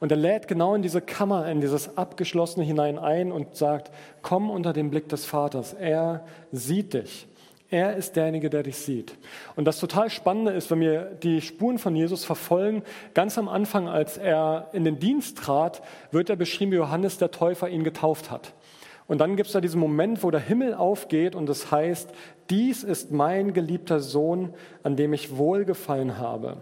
[0.00, 4.50] Und er lädt genau in diese Kammer, in dieses Abgeschlossene hinein ein und sagt, komm
[4.50, 5.74] unter den Blick des Vaters.
[5.74, 7.28] Er sieht dich.
[7.72, 9.14] Er ist derjenige, der dich sieht.
[9.56, 12.82] Und das total Spannende ist, wenn wir die Spuren von Jesus verfolgen,
[13.14, 15.80] ganz am Anfang, als er in den Dienst trat,
[16.10, 18.52] wird er beschrieben, wie Johannes der Täufer ihn getauft hat.
[19.06, 22.10] Und dann gibt es da diesen Moment, wo der Himmel aufgeht und es heißt,
[22.50, 26.58] dies ist mein geliebter Sohn, an dem ich wohlgefallen habe.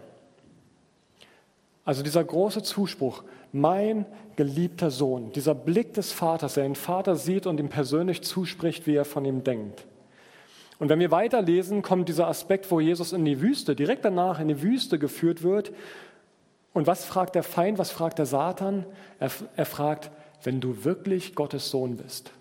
[1.83, 4.05] Also dieser große Zuspruch, mein
[4.37, 8.95] geliebter Sohn, dieser Blick des Vaters, der den Vater sieht und ihm persönlich zuspricht, wie
[8.95, 9.85] er von ihm denkt.
[10.81, 14.47] Und wenn wir weiterlesen, kommt dieser Aspekt, wo Jesus in die Wüste, direkt danach in
[14.47, 15.71] die Wüste geführt wird.
[16.73, 18.87] Und was fragt der Feind, was fragt der Satan?
[19.19, 20.09] Er, er fragt,
[20.41, 22.31] wenn du wirklich Gottes Sohn bist.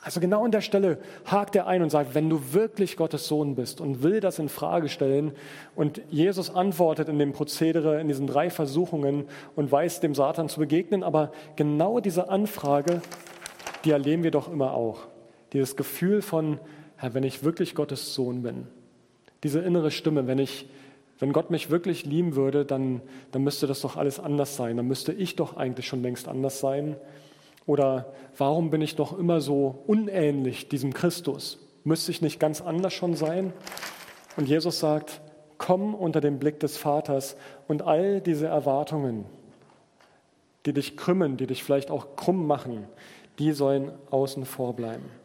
[0.00, 3.54] Also genau an der Stelle hakt er ein und sagt, wenn du wirklich Gottes Sohn
[3.54, 5.32] bist und will das in Frage stellen.
[5.76, 10.58] Und Jesus antwortet in dem Prozedere, in diesen drei Versuchungen und weiß dem Satan zu
[10.58, 11.02] begegnen.
[11.02, 13.02] Aber genau diese Anfrage,
[13.84, 15.00] die erleben wir doch immer auch.
[15.52, 16.58] Dieses Gefühl von,
[17.02, 18.68] Herr, wenn ich wirklich Gottes Sohn bin,
[19.42, 20.68] diese innere Stimme, wenn ich,
[21.18, 23.00] wenn Gott mich wirklich lieben würde, dann,
[23.32, 24.76] dann müsste das doch alles anders sein.
[24.76, 26.94] Dann müsste ich doch eigentlich schon längst anders sein.
[27.66, 31.58] Oder warum bin ich doch immer so unähnlich diesem Christus?
[31.82, 33.52] Müsste ich nicht ganz anders schon sein?
[34.36, 35.22] Und Jesus sagt,
[35.58, 37.34] komm unter den Blick des Vaters
[37.66, 39.24] und all diese Erwartungen,
[40.66, 42.84] die dich krümmen, die dich vielleicht auch krumm machen,
[43.40, 45.21] die sollen außen vor bleiben.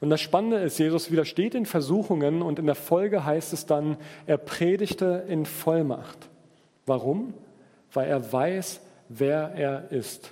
[0.00, 3.96] Und das Spannende ist, Jesus widersteht den Versuchungen und in der Folge heißt es dann,
[4.26, 6.28] er predigte in Vollmacht.
[6.84, 7.34] Warum?
[7.92, 10.30] Weil er weiß, wer er ist.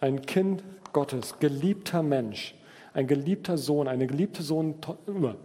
[0.00, 2.54] Ein Kind Gottes, geliebter Mensch,
[2.92, 4.74] ein geliebter Sohn, eine geliebte Sohn,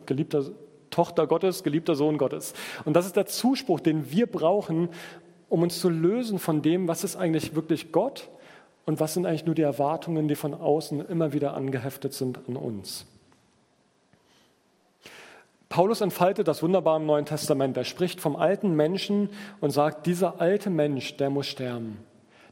[0.06, 0.46] geliebter
[0.90, 2.54] Tochter Gottes, geliebter Sohn Gottes.
[2.86, 4.90] Und das ist der Zuspruch, den wir brauchen,
[5.50, 8.30] um uns zu lösen von dem, was ist eigentlich wirklich Gott
[8.86, 12.56] und was sind eigentlich nur die Erwartungen, die von außen immer wieder angeheftet sind an
[12.56, 13.08] uns.
[15.74, 17.76] Paulus entfaltet das wunderbar im Neuen Testament.
[17.78, 21.98] Er spricht vom alten Menschen und sagt, dieser alte Mensch, der muss sterben.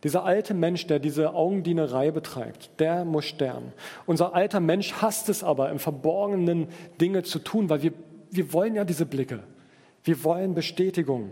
[0.03, 3.73] Dieser alte Mensch, der diese Augendienerei betreibt, der muss sterben.
[4.07, 7.93] Unser alter Mensch hasst es aber, im Verborgenen Dinge zu tun, weil wir,
[8.31, 9.43] wir wollen ja diese Blicke.
[10.03, 11.29] Wir wollen Bestätigung.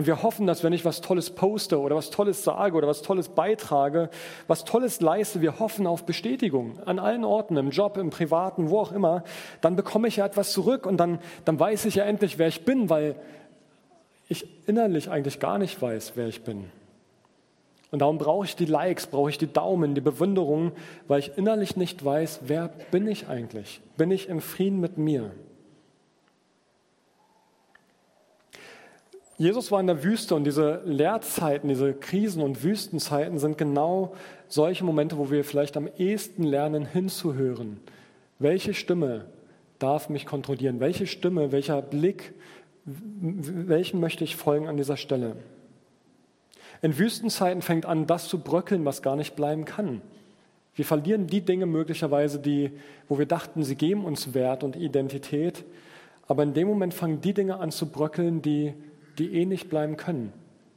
[0.00, 3.02] Und wir hoffen, dass wenn ich was Tolles poste oder was Tolles sage oder was
[3.02, 4.08] Tolles beitrage,
[4.46, 8.78] was Tolles leiste, wir hoffen auf Bestätigung an allen Orten, im Job, im Privaten, wo
[8.78, 9.24] auch immer,
[9.60, 12.64] dann bekomme ich ja etwas zurück und dann, dann weiß ich ja endlich, wer ich
[12.64, 13.14] bin, weil
[14.26, 16.70] ich innerlich eigentlich gar nicht weiß, wer ich bin.
[17.90, 20.72] Und darum brauche ich die Likes, brauche ich die Daumen, die Bewunderung,
[21.08, 23.82] weil ich innerlich nicht weiß, wer bin ich eigentlich?
[23.98, 25.32] Bin ich im Frieden mit mir?
[29.40, 34.14] Jesus war in der Wüste und diese Leerzeiten, diese Krisen und Wüstenzeiten sind genau
[34.48, 37.80] solche Momente, wo wir vielleicht am ehesten lernen hinzuhören.
[38.38, 39.24] Welche Stimme
[39.78, 40.78] darf mich kontrollieren?
[40.78, 42.34] Welche Stimme, welcher Blick,
[42.84, 45.36] welchem möchte ich folgen an dieser Stelle?
[46.82, 50.02] In Wüstenzeiten fängt an, das zu bröckeln, was gar nicht bleiben kann.
[50.74, 52.72] Wir verlieren die Dinge möglicherweise, die,
[53.08, 55.64] wo wir dachten, sie geben uns Wert und Identität.
[56.28, 58.74] Aber in dem Moment fangen die Dinge an zu bröckeln, die
[59.20, 60.32] die eh nicht bleiben können,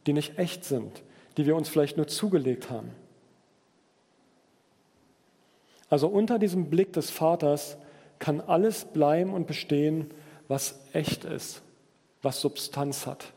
[0.05, 1.01] die nicht echt sind,
[1.37, 2.91] die wir uns vielleicht nur zugelegt haben.
[5.89, 7.77] Also unter diesem Blick des Vaters
[8.19, 10.11] kann alles bleiben und bestehen,
[10.47, 11.61] was echt ist,
[12.21, 13.31] was Substanz hat.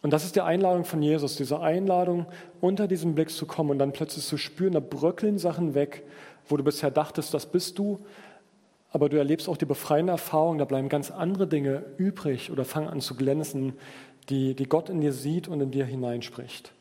[0.00, 2.26] Und das ist die Einladung von Jesus, diese Einladung,
[2.60, 6.04] unter diesem Blick zu kommen und dann plötzlich zu spüren, da bröckeln Sachen weg,
[6.48, 7.98] wo du bisher dachtest, das bist du,
[8.90, 12.88] aber du erlebst auch die befreiende Erfahrung, da bleiben ganz andere Dinge übrig oder fangen
[12.88, 13.74] an zu glänzen,
[14.28, 16.72] die, die Gott in dir sieht und in dir hineinspricht.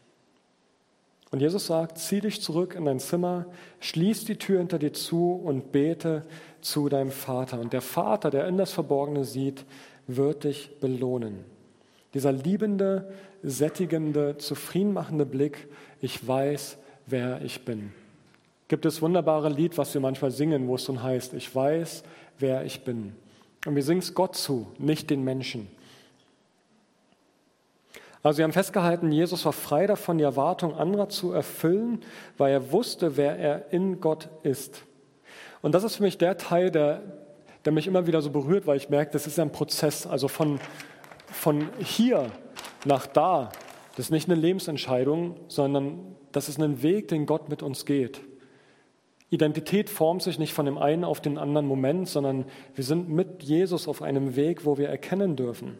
[1.29, 3.47] Und Jesus sagt, zieh dich zurück in dein Zimmer,
[3.81, 6.23] schließ die Tür hinter dir zu und bete
[6.61, 7.59] zu deinem Vater.
[7.59, 9.65] Und der Vater, der in das Verborgene sieht,
[10.07, 11.43] wird dich belohnen.
[12.13, 15.67] Dieser liebende, sättigende, zufriedenmachende Blick,
[15.99, 17.91] ich weiß, wer ich bin
[18.67, 22.03] gibt es wunderbare Lied, was wir manchmal singen, wo es dann heißt, ich weiß,
[22.39, 23.15] wer ich bin.
[23.65, 25.67] Und wir singen es Gott zu, nicht den Menschen.
[28.23, 32.01] Also wir haben festgehalten, Jesus war frei davon, die Erwartung anderer zu erfüllen,
[32.37, 34.83] weil er wusste, wer er in Gott ist.
[35.61, 37.03] Und das ist für mich der Teil, der,
[37.63, 40.59] der mich immer wieder so berührt, weil ich merke, das ist ein Prozess, also von,
[41.27, 42.31] von hier
[42.85, 43.49] nach da.
[43.95, 48.21] Das ist nicht eine Lebensentscheidung, sondern das ist ein Weg, den Gott mit uns geht.
[49.29, 53.43] Identität formt sich nicht von dem einen auf den anderen Moment, sondern wir sind mit
[53.43, 55.77] Jesus auf einem Weg, wo wir erkennen dürfen.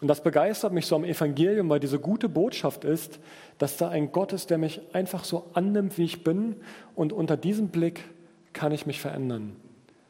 [0.00, 3.18] Und das begeistert mich so am Evangelium, weil diese gute Botschaft ist,
[3.58, 6.56] dass da ein Gott ist, der mich einfach so annimmt, wie ich bin.
[6.94, 8.04] Und unter diesem Blick
[8.52, 9.56] kann ich mich verändern,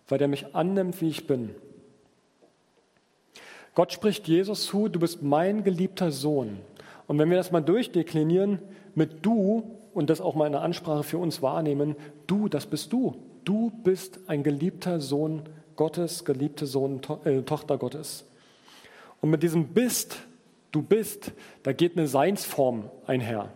[0.09, 1.55] weil der mich annimmt, wie ich bin.
[3.75, 6.59] Gott spricht Jesus zu, du bist mein geliebter Sohn.
[7.07, 8.59] Und wenn wir das mal durchdeklinieren,
[8.95, 11.97] mit du und das auch mal in der Ansprache für uns wahrnehmen,
[12.27, 13.17] du, das bist du.
[13.45, 15.43] Du bist ein geliebter Sohn
[15.77, 18.27] Gottes, geliebte Sohn, to äh, Tochter Gottes.
[19.21, 20.19] Und mit diesem bist,
[20.73, 23.51] du bist, da geht eine Seinsform einher.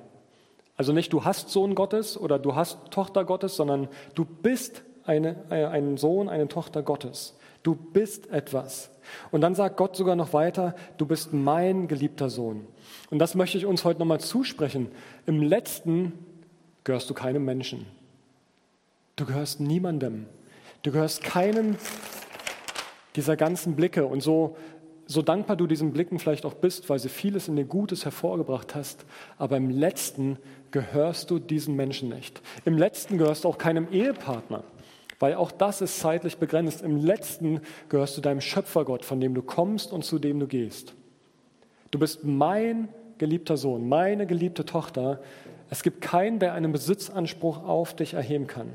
[0.76, 5.36] Also nicht du hast Sohn Gottes oder du hast Tochter Gottes, sondern du bist eine,
[5.50, 7.36] äh, ein Sohn, eine Tochter Gottes.
[7.62, 8.91] Du bist etwas.
[9.30, 12.66] Und dann sagt Gott sogar noch weiter, du bist mein geliebter Sohn.
[13.10, 14.88] Und das möchte ich uns heute nochmal zusprechen.
[15.26, 16.12] Im letzten
[16.84, 17.86] gehörst du keinem Menschen.
[19.16, 20.26] Du gehörst niemandem.
[20.82, 21.76] Du gehörst keinem
[23.16, 24.06] dieser ganzen Blicke.
[24.06, 24.56] Und so,
[25.06, 28.74] so dankbar du diesen Blicken vielleicht auch bist, weil sie vieles in dir Gutes hervorgebracht
[28.74, 29.04] hast,
[29.38, 30.38] aber im letzten
[30.70, 32.40] gehörst du diesen Menschen nicht.
[32.64, 34.64] Im letzten gehörst du auch keinem Ehepartner,
[35.22, 36.82] weil auch das ist zeitlich begrenzt.
[36.82, 40.94] Im letzten gehörst du deinem Schöpfergott, von dem du kommst und zu dem du gehst.
[41.92, 45.20] Du bist mein geliebter Sohn, meine geliebte Tochter.
[45.70, 48.72] Es gibt keinen, der einen Besitzanspruch auf dich erheben kann.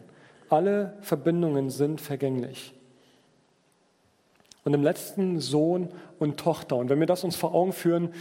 [0.47, 2.73] Alle Verbindungen sind vergänglich.
[4.63, 6.77] Und im letzten Sohn und Tochter.
[6.77, 8.13] Und wenn wir das uns vor Augen führen,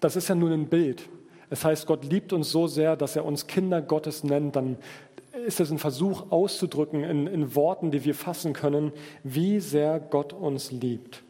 [0.00, 1.08] das ist ja nur ein Bild.
[1.48, 4.78] Es heißt, Gott liebt uns so sehr, dass er uns Kinder Gottes nennt, dann
[5.46, 8.92] ist es ein Versuch auszudrücken in, in Worten, die wir fassen können,
[9.22, 11.22] wie sehr Gott uns liebt.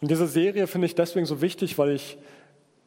[0.00, 2.18] Und diese Serie finde ich deswegen so wichtig, weil ich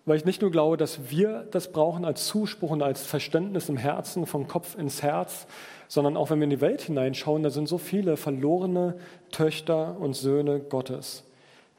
[0.09, 3.77] weil ich nicht nur glaube, dass wir das brauchen als Zuspruch und als Verständnis im
[3.77, 5.45] Herzen, vom Kopf ins Herz,
[5.87, 8.97] sondern auch wenn wir in die Welt hineinschauen, da sind so viele verlorene
[9.29, 11.25] Töchter und Söhne Gottes,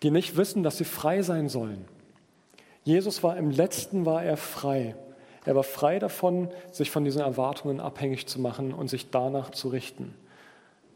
[0.05, 1.85] die nicht wissen, dass sie frei sein sollen.
[2.85, 4.95] Jesus war im letzten war er frei.
[5.45, 9.69] Er war frei davon, sich von diesen Erwartungen abhängig zu machen und sich danach zu
[9.69, 10.15] richten.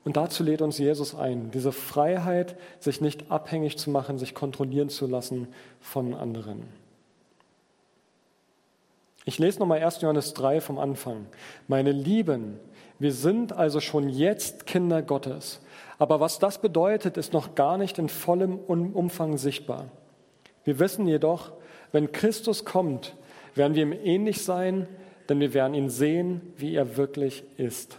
[0.04, 4.90] Und dazu lädt uns Jesus ein, diese Freiheit, sich nicht abhängig zu machen, sich kontrollieren
[4.90, 5.48] zu lassen
[5.80, 6.62] von anderen.
[9.24, 10.02] Ich lese nochmal 1.
[10.02, 11.24] Johannes 3 vom Anfang.
[11.66, 12.60] Meine Lieben,
[12.98, 15.60] wir sind also schon jetzt Kinder Gottes.
[15.98, 19.86] Aber was das bedeutet, ist noch gar nicht in vollem Umfang sichtbar.
[20.64, 21.52] Wir wissen jedoch,
[21.92, 23.14] wenn Christus kommt,
[23.54, 24.88] werden wir ihm ähnlich sein,
[25.28, 27.96] denn wir werden ihn sehen, wie er wirklich ist.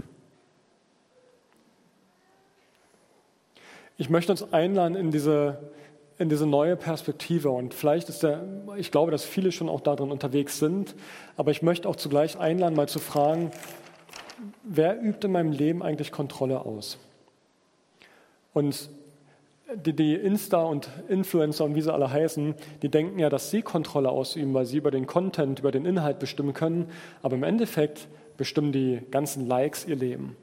[3.98, 5.58] Ich möchte uns einladen in diese
[6.18, 7.50] in diese neue Perspektive.
[7.50, 8.46] Und vielleicht ist der,
[8.78, 10.96] ich glaube, dass viele schon auch darin unterwegs sind,
[11.36, 13.52] aber ich möchte auch zugleich einladen, mal zu fragen,
[14.64, 16.98] wer übt in meinem Leben eigentlich Kontrolle aus?
[18.54, 18.90] Und
[19.76, 23.62] die, die Insta und Influencer und wie sie alle heißen, die denken ja, dass sie
[23.62, 26.90] Kontrolle ausüben, weil sie über den Content, über den Inhalt bestimmen können,
[27.22, 28.08] aber im Endeffekt
[28.38, 30.36] bestimmen die ganzen Likes ihr Leben.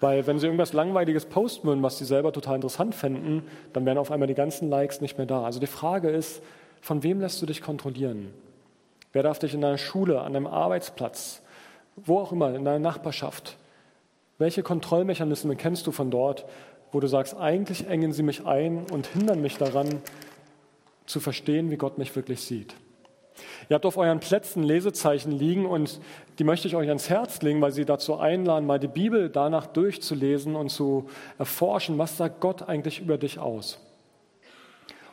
[0.00, 3.98] Weil wenn sie irgendwas Langweiliges posten würden, was sie selber total interessant fänden, dann wären
[3.98, 5.44] auf einmal die ganzen Likes nicht mehr da.
[5.44, 6.40] Also die Frage ist,
[6.80, 8.32] von wem lässt du dich kontrollieren?
[9.12, 11.42] Wer darf dich in deiner Schule, an deinem Arbeitsplatz,
[11.96, 13.56] wo auch immer, in deiner Nachbarschaft,
[14.38, 16.44] welche Kontrollmechanismen kennst du von dort,
[16.92, 20.00] wo du sagst, eigentlich engen sie mich ein und hindern mich daran,
[21.06, 22.74] zu verstehen, wie Gott mich wirklich sieht?
[23.68, 26.00] Ihr habt auf euren Plätzen Lesezeichen liegen und
[26.38, 29.66] die möchte ich euch ans Herz legen, weil sie dazu einladen, mal die Bibel danach
[29.66, 33.80] durchzulesen und zu erforschen, was sagt Gott eigentlich über dich aus.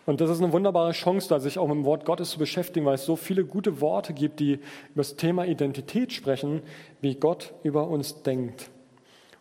[0.05, 2.85] Und das ist eine wunderbare Chance, da sich auch mit dem Wort Gottes zu beschäftigen,
[2.85, 4.61] weil es so viele gute Worte gibt, die über
[4.97, 6.61] das Thema Identität sprechen,
[7.01, 8.69] wie Gott über uns denkt.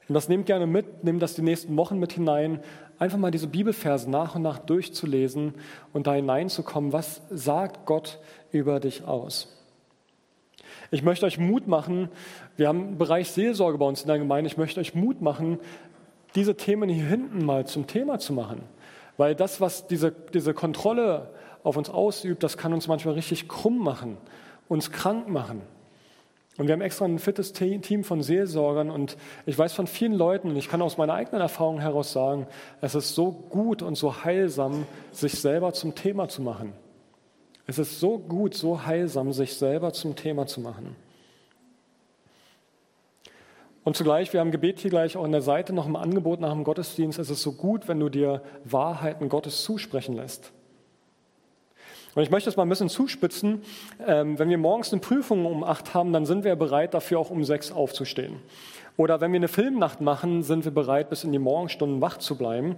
[0.09, 2.61] Und das nehmt gerne mit, nehmt das die nächsten Wochen mit hinein,
[2.99, 5.55] einfach mal diese Bibelverse nach und nach durchzulesen
[5.93, 8.19] und da hineinzukommen, was sagt Gott
[8.53, 9.49] über dich aus.
[10.90, 12.09] Ich möchte euch Mut machen,
[12.57, 15.59] wir haben einen Bereich Seelsorge bei uns in der Gemeinde, ich möchte euch Mut machen,
[16.35, 18.62] diese Themen hier hinten mal zum Thema zu machen.
[19.17, 21.31] Weil das, was diese, diese Kontrolle
[21.62, 24.19] auf uns ausübt, das kann uns manchmal richtig krumm machen,
[24.69, 25.62] uns krank machen.
[26.57, 30.51] Und wir haben extra ein fittes Team von Seelsorgern und ich weiß von vielen Leuten,
[30.51, 32.47] und ich kann aus meiner eigenen Erfahrung heraus sagen,
[32.81, 36.73] es ist so gut und so heilsam, sich selber zum Thema zu machen.
[37.67, 40.95] Es ist so gut, so heilsam, sich selber zum Thema zu machen.
[43.83, 46.53] Und zugleich, wir haben Gebet hier gleich auch an der Seite noch im Angebot nach
[46.53, 47.19] dem Gottesdienst.
[47.19, 50.53] Es ist so gut, wenn du dir Wahrheiten Gottes zusprechen lässt.
[52.14, 53.62] Und ich möchte es mal ein bisschen zuspitzen.
[54.07, 57.31] Ähm, wenn wir morgens eine Prüfung um acht haben, dann sind wir bereit, dafür auch
[57.31, 58.37] um sechs aufzustehen.
[58.96, 62.38] Oder wenn wir eine Filmnacht machen, sind wir bereit, bis in die Morgenstunden wach zu
[62.38, 62.77] bleiben.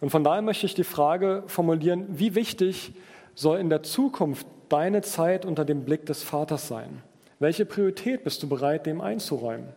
[0.00, 2.92] Und von daher möchte ich die Frage formulieren, wie wichtig
[3.34, 7.02] soll in der Zukunft deine Zeit unter dem Blick des Vaters sein?
[7.40, 9.68] Welche Priorität bist du bereit, dem einzuräumen?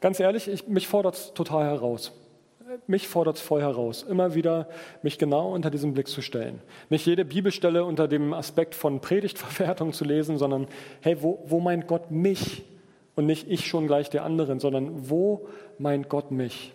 [0.00, 2.12] Ganz ehrlich, ich, mich fordert es total heraus.
[2.86, 4.68] Mich fordert es voll heraus, immer wieder
[5.02, 6.60] mich genau unter diesem Blick zu stellen.
[6.90, 10.66] Nicht jede Bibelstelle unter dem Aspekt von Predigtverwertung zu lesen, sondern
[11.00, 12.64] hey, wo, wo meint Gott mich?
[13.14, 15.48] Und nicht ich schon gleich der anderen, sondern wo
[15.78, 16.72] meint Gott mich?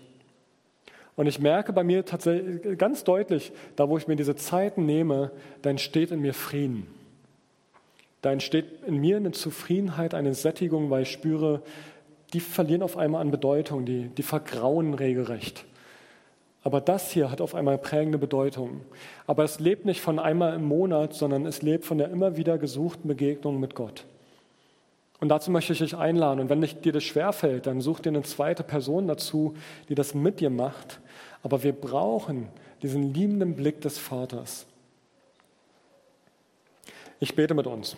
[1.16, 5.32] Und ich merke bei mir tatsächlich ganz deutlich, da wo ich mir diese Zeiten nehme,
[5.62, 6.88] da entsteht in mir Frieden.
[8.22, 11.62] Da entsteht in mir eine Zufriedenheit, eine Sättigung, weil ich spüre,
[12.34, 15.66] die verlieren auf einmal an Bedeutung, die, die vergrauen regelrecht.
[16.64, 18.82] Aber das hier hat auf einmal prägende Bedeutung.
[19.26, 22.58] Aber es lebt nicht von einmal im Monat, sondern es lebt von der immer wieder
[22.58, 24.06] gesuchten Begegnung mit Gott.
[25.20, 26.40] Und dazu möchte ich dich einladen.
[26.40, 29.56] Und wenn dir das schwerfällt, dann such dir eine zweite Person dazu,
[29.90, 31.00] die das mit dir macht.
[31.44, 32.48] Aber wir brauchen
[32.82, 34.66] diesen liebenden Blick des Vaters.
[37.20, 37.96] Ich bete mit uns.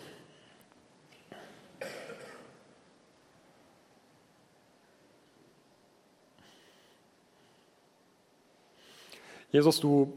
[9.54, 10.12] Jesus, du,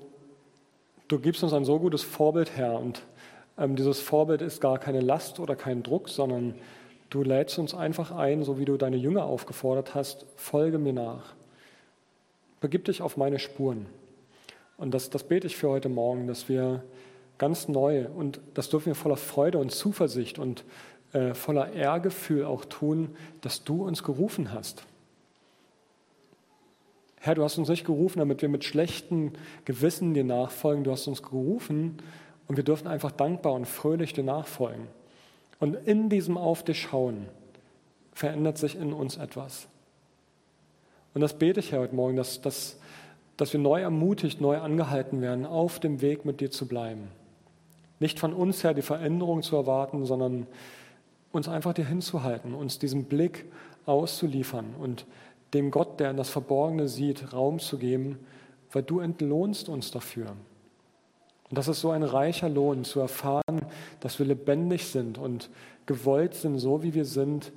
[1.09, 3.03] du gibst uns ein so gutes Vorbild her und
[3.59, 6.55] ähm, dieses Vorbild ist gar keine Last oder kein Druck, sondern
[7.11, 11.35] du lädst uns einfach ein, so wie du deine Jünger aufgefordert hast, folge mir nach.
[12.63, 13.85] Begib dich auf meine Spuren.
[14.79, 16.83] Und das, das bete ich für heute Morgen, dass wir
[17.37, 20.65] ganz neu und das dürfen wir voller Freude und Zuversicht und
[21.13, 24.87] äh, voller Ehrgefühl auch tun, dass du uns gerufen hast.
[27.21, 29.33] Herr, du hast uns nicht gerufen, damit wir mit schlechten
[29.65, 30.85] Gewissen dir nachfolgen.
[30.85, 31.99] Du hast uns gerufen
[32.47, 34.87] und wir dürfen einfach dankbar und fröhlich dir nachfolgen.
[35.59, 37.27] Und in diesem Auf dich schauen
[38.13, 39.67] verändert sich in uns etwas.
[41.13, 42.79] Und das bete ich, Herr, heute Morgen, dass, dass,
[43.37, 47.09] dass wir neu ermutigt, neu angehalten werden, auf dem Weg mit dir zu bleiben.
[48.01, 50.47] Nicht von uns her die Veränderung zu erwarten, sondern
[51.33, 53.45] uns einfach dir hinzuhalten, uns diesen Blick
[53.85, 55.07] auszuliefern und
[55.55, 58.19] dem Gott, der in das Verborgene sieht, Raum zu geben,
[58.73, 60.37] weil du entlohnst uns dafür.
[61.49, 63.67] Und das ist so ein reicher Lohn, zu erfahren,
[64.01, 65.49] dass wir lebendig sind und
[65.87, 67.53] gewollt sind, so wie wir sind,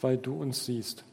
[0.00, 1.04] weil du uns siehst.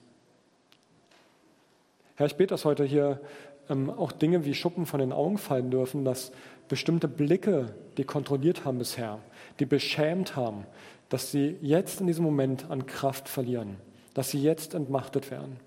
[2.16, 3.22] Herr, ich bete, dass heute hier
[3.70, 6.32] ähm, auch Dinge wie Schuppen von den Augen fallen dürfen, dass
[6.68, 9.20] bestimmte Blicke, die kontrolliert haben bisher,
[9.60, 10.66] die beschämt haben,
[11.10, 13.78] dass sie jetzt in diesem Moment an Kraft verlieren,
[14.14, 15.58] dass sie jetzt entmachtet werden.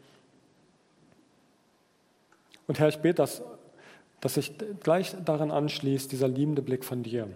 [2.71, 3.43] Und Herr, ich bete, dass,
[4.21, 4.53] dass sich
[4.85, 7.27] gleich daran anschließt, dieser liebende Blick von dir,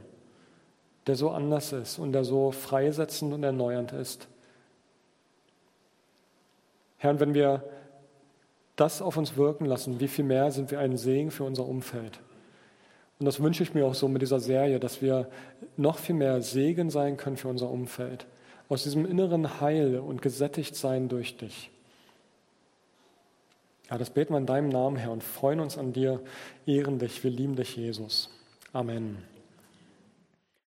[1.08, 4.28] der so anders ist und der so freisetzend und erneuernd ist.
[6.98, 7.64] Herr, und wenn wir
[8.76, 12.20] das auf uns wirken lassen, wie viel mehr sind wir ein Segen für unser Umfeld.
[13.18, 15.28] Und das wünsche ich mir auch so mit dieser Serie, dass wir
[15.76, 18.28] noch viel mehr Segen sein können für unser Umfeld.
[18.68, 21.72] Aus diesem inneren Heil und gesättigt sein durch dich.
[23.90, 26.20] Ja, das beten wir in deinem Namen, Herr, und freuen uns an dir,
[26.66, 28.30] ehren dich, wir lieben dich, Jesus.
[28.72, 29.33] Amen.